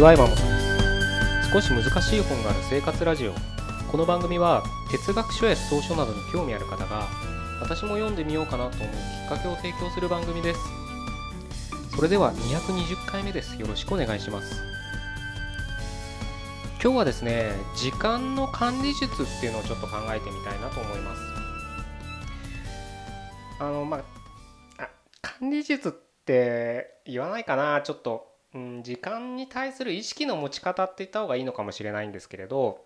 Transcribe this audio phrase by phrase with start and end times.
[0.00, 0.36] ちは山本で
[1.42, 3.34] す少し難しい本がある生活ラジオ。
[3.92, 7.06] この番組は哲学書や草書などに興味ある方が
[7.60, 10.60] 私も読んでみようかなと思うきっかけを提供する番組です。
[11.94, 13.60] それでは220回目です。
[13.60, 14.62] よろしくお願いします。
[16.82, 21.20] 今日はですね時間の管理術っていうのをちょっと考えてみたいなと思います。
[23.58, 23.98] あのま
[24.78, 24.88] あ
[25.20, 25.92] 管理術っ
[26.24, 27.82] て言わないかな。
[27.82, 32.84] ちょっと、うん、時間に対する意識の持ち方って言った方がいいのかもしれないんですけれど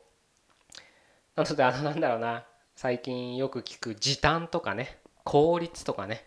[1.36, 2.44] なのであのなんだろうな
[2.76, 6.24] 最近よく聞く時短とかね効率とかね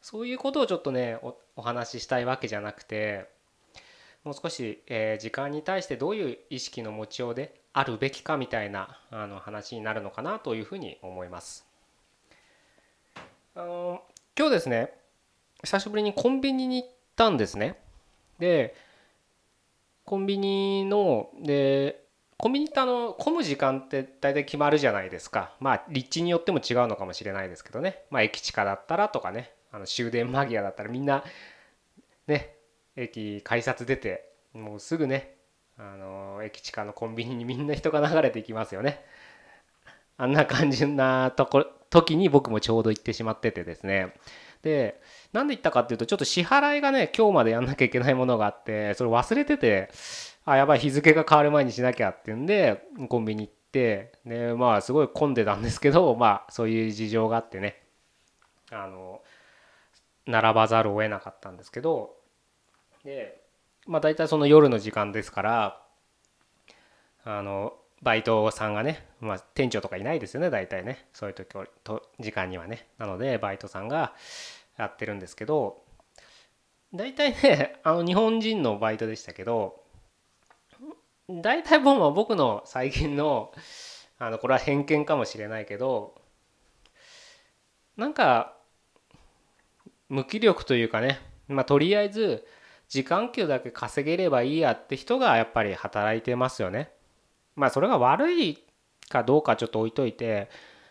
[0.00, 1.18] そういうことをちょっとね
[1.56, 3.28] お話ししたいわけじゃなくて
[4.24, 11.66] もう少し、えー、時間に対してどういう意識の持ちようであるべきかみたいなあの話になるのかなというふうに思います。
[13.54, 14.02] あの
[14.38, 14.92] 今日ですね
[15.64, 17.78] 久しぶりにコンビニに行ったんですね。
[18.40, 18.74] で
[20.04, 22.02] コンビニので
[22.36, 25.54] コンビニってあの混む時間って大体決まるじゃないですか。
[25.60, 28.02] まあ立地によっても違うのかもしれないですけどね。
[28.10, 29.52] まあ駅地下だったらとかね。
[29.72, 31.22] あの終電間際だったらみんな
[32.26, 32.56] ね
[32.96, 35.36] 駅改札出てもうすぐね
[35.78, 39.04] あの駅地下のコンビニにみんな人が流れていきますよね。
[40.16, 44.12] あんな感じなとこ時に僕もちょうど行ってしまっててですね。
[44.62, 45.00] で
[45.32, 49.90] なんで行ったかっていうとちょっと支払いがね今日までやんなきゃいけないものがあってそれ忘れてて
[50.44, 57.82] あやばい日付が変わる前にしなきゃっていうんでコンビニ行ってでまあすごい混んでたんですけどまあそういう事情があってね
[58.70, 59.20] あの
[60.26, 62.14] 並ばざるを得なかったんですけど
[63.04, 63.40] で
[63.86, 65.82] まあ大体その夜の時間ですから
[67.24, 71.54] あのバイトさんがね、まあ、店長とかいないですよね大体ねそういう時
[71.84, 74.14] と時間にはねなのでバイトさんが
[74.78, 75.82] やってるんですけど
[76.94, 79.84] 大体ね あの日本人のバイトでしたけど
[81.28, 83.52] 大体ボンは僕の最近の
[84.18, 86.20] あのこれは偏見かもしれないけど
[87.96, 88.56] なんか
[90.08, 92.46] 無気力というかねまあとりあえず
[92.88, 96.90] 時間給だけ稼げればいいやって人がやっぱり働いてますよね。
[97.56, 98.58] まあそれが悪い
[99.08, 100.48] かどうかちょっと置いといて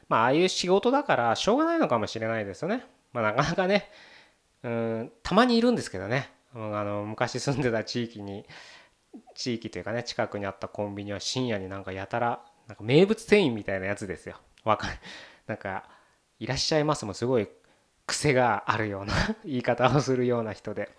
[0.08, 2.84] まあああいう仕事だからしょうがないのかもしれないですよね。
[3.14, 3.90] まあなかなかね
[4.64, 8.46] うんたまにいるんですけどねあの昔住んでた地域に
[9.36, 14.36] 地域というかね近くにあったコンビニは深夜になんかやたらなんか名物店員みたいなやつですよ。
[14.64, 14.94] わかる
[15.48, 15.90] なんか
[16.40, 17.48] いらっしゃいますもすごい
[18.06, 19.14] 癖があるような
[19.46, 20.90] 言い方をするような人で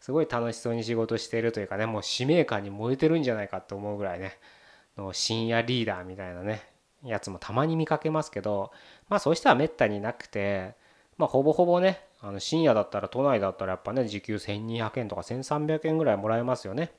[0.00, 4.38] すごい楽しそうに仕事してるというかねもう使命感に燃えてるんじゃないかと思うぐらいね
[4.96, 6.62] の深夜リーダーみたいなね
[7.04, 8.72] やつもたまに見かけますけど
[9.08, 10.74] まあそういう人はめったになくて
[11.16, 16.92] まあほぼほぼねあの深夜だったら都内だったらやっぱね時給1200円とか1300円ぐらいもらえますよね。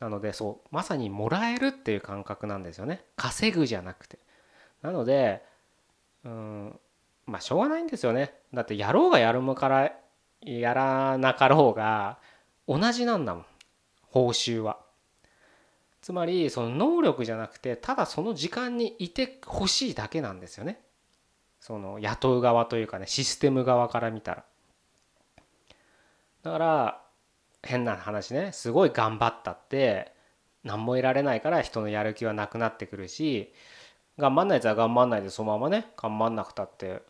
[0.00, 3.04] なのでそうまさにもらえるっていう感覚なんですよね。
[3.16, 4.18] 稼ぐじゃなくて。
[4.82, 5.42] なので
[6.24, 6.78] うん
[7.26, 8.34] まあしょうがないんですよね。
[8.52, 9.92] だってやろうがやるもから
[10.40, 12.18] やらなかろうが
[12.66, 13.46] 同じなんだもん。
[14.10, 14.78] 報酬は。
[16.00, 20.80] つまりその能力じゃなくてただその時間にいてほしいだけなんですよね。
[21.60, 24.44] その雇う側というかねシステム側から見たら。
[26.42, 27.02] だから
[27.62, 30.12] 変な話ねすごい頑張ったって
[30.62, 33.52] 何も得られないから人のやる気はなくなってくるし
[34.18, 37.02] 頑張んないやつは頑張んないでそのままね頑張んなくたって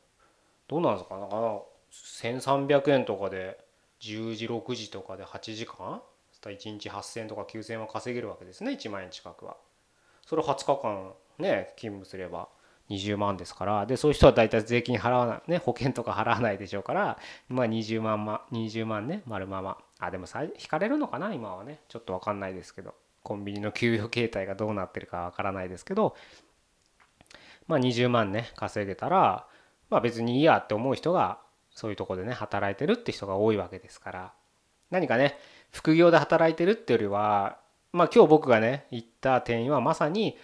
[0.66, 1.16] どうなんですか？
[1.16, 1.26] な
[1.92, 3.58] 1300円とかで
[4.00, 6.00] 10時6時とかで8時間？
[6.40, 9.56] た1日8000とか9000円は稼げるわけですね1万円近くは。
[10.26, 12.48] それを20日間ね勤務すれば
[12.90, 13.86] 20万ですから。
[13.86, 17.18] でそういう人は大体税金払わないね保険とか払わないでしょうから
[17.48, 19.78] まあ20万ま20万ね丸まま。
[19.98, 21.80] あでもさ引かれるのかな今はね。
[21.88, 22.94] ちょっと分かんないですけど。
[23.24, 26.14] コンビニの給与形態がどうなってるか分からないですけど。
[27.66, 29.46] まあ20万ね稼げたら
[29.90, 34.32] まあ別にいいやって思う人がそういうとこでね働いてるって人が多いわけですから。
[34.90, 35.38] 何かね
[35.70, 37.58] 副業で働いてるってよりは
[37.92, 40.36] まあ今日僕がね言った店員はまさに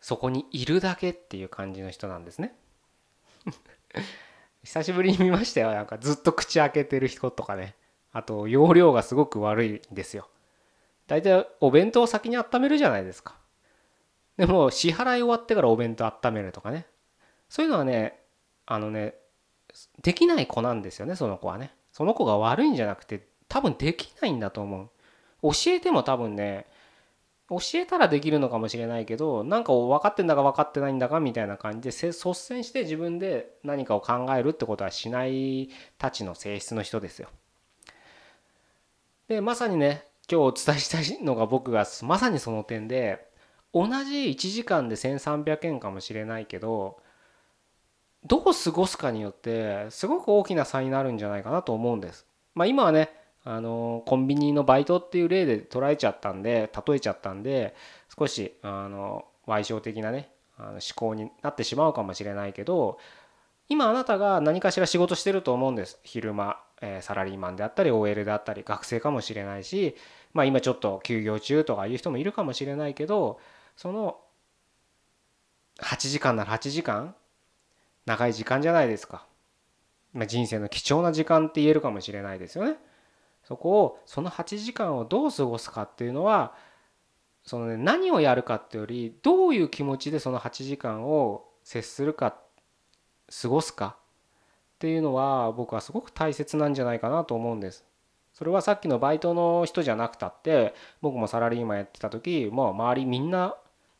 [0.00, 2.54] そこにいるだけっていう感じの人なんですね。
[4.64, 5.72] 久しぶりに見ましたよ。
[5.72, 7.76] なんかずっと口開けてる人とかね。
[8.12, 10.28] あと容量がすごく悪いんですよ。
[11.06, 13.36] 大体お弁当を先に温めるじゃないですか。
[14.36, 16.86] でも支払い終わってからお弁当温めるとかね。
[17.48, 18.20] そういうのはね
[18.66, 19.14] あのね
[20.02, 21.74] できない子なんですよねその子はね。
[21.92, 24.88] その子が悪いんじゃなくて多分できないんだと思
[25.42, 26.64] う教えても多分ね
[27.50, 35.68] 教えたらできるのかもしれないけどなんか分かってんだか分かってないんだかみたいな感じで率先して自分で何かを考えるってことはしない
[35.98, 37.28] たちの性質の人ですよ。
[39.28, 43.28] でまさにね今日お伝えしたいのが僕がまさにその点で
[43.74, 47.02] 同じ1時間で1300円かもしれないけど
[48.24, 52.26] どう過ごすかによってすごく大きな差になるんじゃないかなと思うんです。
[52.54, 57.74] まあ、今はねあのコンビニのバイトっていう例で捉えちゃったんで例えちゃったんで
[58.16, 62.98] 少しあの賠償的なねあの思考になってしまうかもしれないけど
[63.68, 69.96] 今あなたが何かしら仕事してると思うんです昼間、え、サラリーマンであったり OL であったり学生かもしれないし
[70.34, 73.40] まあ今ちょっと休業中とかいう人もいるかもしれないけど
[73.76, 74.18] その
[75.80, 77.14] 8時間なら8時間
[78.06, 79.24] 長い時間じゃないですか。
[80.12, 82.76] まあ、人生の貴重な時間って言えるかもしれないですよね。
[83.52, 86.54] そこをその8時間をどう過ごすかっていうのは
[87.44, 92.34] そのね何をやるかってよりどういう気持ちでその8時間を接するか
[93.42, 97.84] 過ごすかっていうのは僕はすごく大切なんじゃないかなと思うんです。
[98.32, 103.54] それはさっきのバイトの人じゃなくたって僕もサラリーマンやってた時もう周りみんな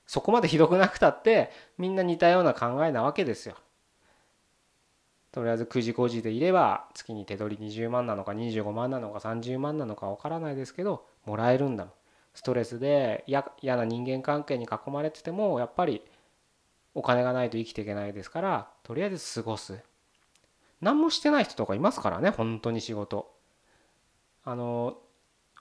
[0.07, 3.57] そこまでひどくなくたってみんな似たような考えなわけですよ。
[5.33, 11.89] とりあえず9時5時でいれば月に手取り20万なのか25万なのか30万なのか分からないですけどもらえるんだ
[12.35, 16.03] ストレスで嫌な人間関係に囲まれててもやっぱり
[16.95, 19.79] お金がないと生きていけないですからとりあえず過ごす。
[20.83, 23.33] 何もしてない人とかいますからね本当に仕事。
[24.45, 24.99] あの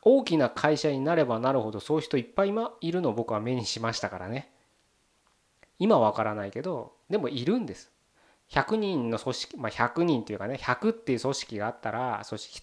[0.01, 4.51] 大きな会社になればなるほどそういう人いっぱい今いるのを僕は目にしましたからね。
[5.79, 7.91] 今は分からないけどでもいるんです。
[8.51, 12.61] 100人の組織、まあ、100人っていうかね100っていう組織があったら組織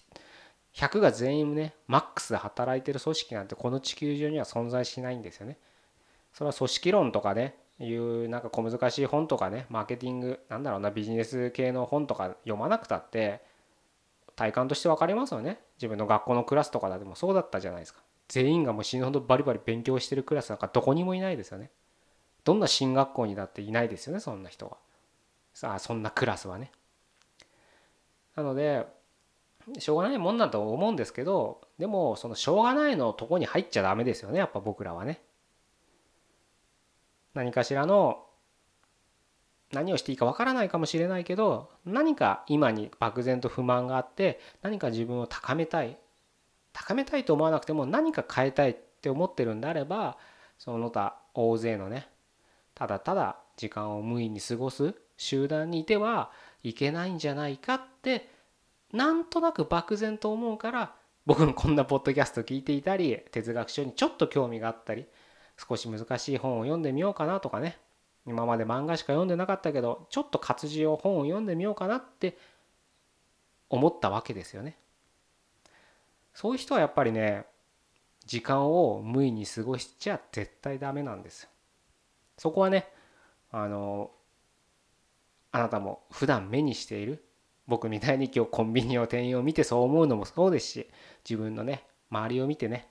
[0.75, 5.57] 100が全員ねマックスで働いてる組織なんてこの地球上には存在しないんですよね。
[6.33, 13.41] それは組織論とかねいうなんか小難しい本とかねマーケティングなんだろうなビジネス系の本とか読まなくたって
[14.35, 15.59] 体感として分かりますよね。
[15.77, 18.01] 自分の学校のクラスとかでもそうだったじゃないですか。
[18.27, 21.71] 全員がもう死ぬほどバリバリ勉強してるクラスなんかどこにもいないですよね。
[22.43, 24.77] どんな進学校にだっていないですよねそんな人は。
[25.53, 26.71] さあそんなクラスはね。
[28.35, 28.87] なので
[29.77, 35.21] しょうがないもんだと思うんですけどでもそのしょうがないのとこに入っちゃダメですよねやっぱ僕らはね。
[37.33, 38.25] 何かしらの
[39.71, 45.97] 何をしていいかわからないかもしれないけど何か今に漠然と不満があって何か自分を高めたい
[46.73, 50.17] 高めたいと思わなくても何か変えたいって思ってるんであれば
[50.57, 52.07] その他大勢のね
[52.73, 56.31] ただただ時間を無意に過ごす集団にいては
[56.63, 58.29] いけないんじゃないかって
[58.93, 60.95] なんとなく漠然と思うから
[61.25, 65.05] 僕もこんなポッドキャスト聞いていたり哲学書にちょっと興味があったり
[65.57, 67.77] 少し難しい本を読んでみようかなとかね
[68.25, 72.37] 今まで漫画しか読んでなかったけどちょっと活字を本を読んでみようかなって
[73.69, 74.77] 思ったわけですよね。
[76.33, 77.45] そういう人はやっぱりね
[78.25, 81.49] 時間を無意に過ごしちゃ絶対ダメなんですよ。
[82.37, 82.87] そこはね
[83.51, 84.11] あの
[85.51, 87.23] あなたも普段目にしている
[87.67, 90.89] 僕みたいに今日コンビニを店員を見てそう思うのもそうですし
[91.27, 92.87] 自分のね周りを見てね、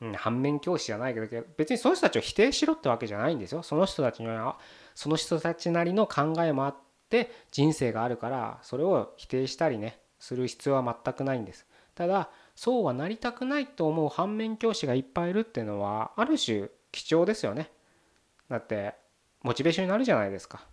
[0.00, 3.62] うん、反面教師じゃないけど別にその人たちを否定しろってわけじゃないんですよ。
[3.62, 4.58] その人たちには
[4.94, 6.76] その人たちなりの考えもあっ
[7.08, 11.66] て人生があるからそれを否定したりねする必要は全くないんです。
[11.94, 17.70] ただそうはなりたくないと思う反面教師がいっぱいいるっていうのはある種貴重ですよね。
[18.50, 18.94] だって
[19.42, 20.66] モチベーションになるじゃないですか。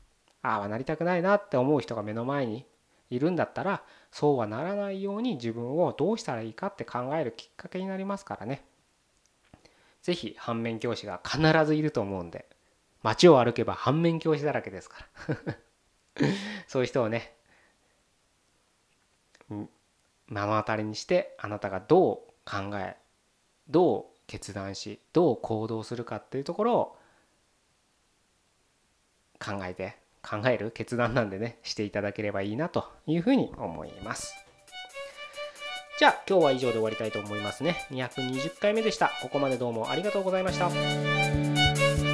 [0.43, 2.65] ああなりたくないなって思う人が目の前に
[3.09, 8.65] いるんだったらそうはならないように自分をどうしたらいいかって考えるきっかけになりますからね。
[10.01, 12.47] 是非反面教師が必ずいると思うんで
[13.03, 15.55] 街を歩けば反面教師だらけですから。
[16.67, 17.35] そういう人をね
[20.27, 22.97] 目の当たりにしてあなたがどう考え
[23.69, 26.97] どう決断しどう行動するかっていうところを
[29.39, 34.35] 考えて考える決断なんでねしていただければいいなというふうに思います。
[35.99, 37.85] じゃあ今日は以上で終わりたいと思いますね。
[37.91, 39.11] 220回目でした。
[39.21, 42.10] ここまでどうもありがとうございました。